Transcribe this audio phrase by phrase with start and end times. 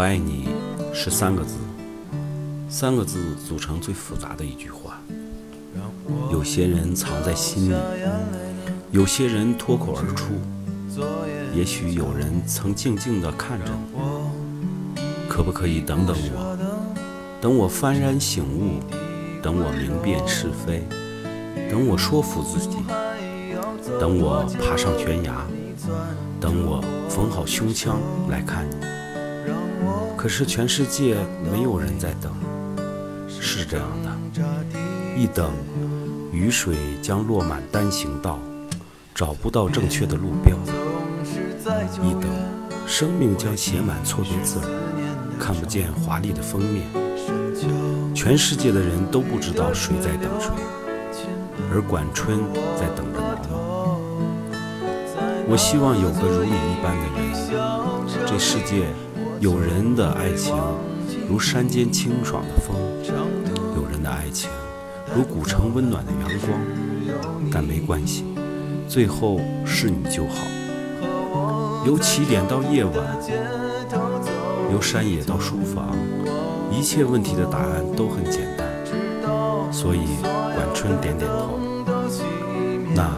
[0.00, 0.48] 我爱你
[0.94, 1.44] 是三个
[3.04, 4.98] 字组成最复杂的一句话。
[6.32, 7.74] 有些人藏在心里，
[8.92, 10.32] 有些人脱口而出。
[11.54, 13.66] 也许有人曾静静地看着
[14.94, 16.56] 你，可不可以等等我？
[17.38, 18.80] 等我幡然醒悟，
[19.42, 20.82] 等我明辨是非，
[21.70, 22.78] 等我说服自己，
[24.00, 25.46] 等我爬上悬崖，
[26.40, 28.99] 等我缝好胸腔来看你。
[30.20, 31.16] 可是全世界
[31.50, 32.30] 没有人在等，
[33.40, 34.10] 是这样的，
[35.16, 35.50] 一等，
[36.30, 38.38] 雨水将落满单行道，
[39.14, 40.54] 找不到正确的路标；
[42.02, 42.24] 一等，
[42.86, 44.60] 生命将写满错别字，
[45.38, 46.86] 看不见华丽的封面。
[48.14, 50.50] 全世界的人都不知道谁在等谁，
[51.72, 52.40] 而管春
[52.76, 53.98] 在等着毛毛。
[55.48, 58.84] 我希望有个如你一般的人，这世界。
[59.40, 60.54] 有人的爱情
[61.26, 62.76] 如山间清爽的风，
[63.74, 64.50] 有人的爱情
[65.16, 66.60] 如古城温暖的阳光。
[67.50, 68.22] 但没关系，
[68.86, 70.44] 最后是你就好。
[71.86, 72.94] 由起点到夜晚，
[74.70, 75.96] 由山野到书房，
[76.70, 78.68] 一切问题的答案都很简单。
[79.72, 81.58] 所以，晚春点点头，
[82.94, 83.10] 那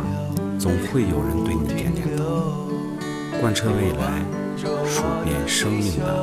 [0.57, 2.72] 总会有人对你点点头。
[3.43, 4.23] 贯彻未来。
[4.87, 6.15] 数遍生命的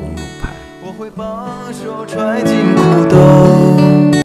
[0.00, 0.54] 公路牌。
[0.80, 3.53] 我会把手揣进裤兜。